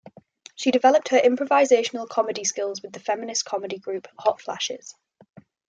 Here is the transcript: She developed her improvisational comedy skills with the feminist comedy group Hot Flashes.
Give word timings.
She 0.55 0.71
developed 0.71 1.09
her 1.09 1.19
improvisational 1.19 2.09
comedy 2.09 2.43
skills 2.43 2.81
with 2.81 2.91
the 2.91 2.99
feminist 2.99 3.45
comedy 3.45 3.77
group 3.77 4.07
Hot 4.17 4.41
Flashes. 4.41 4.95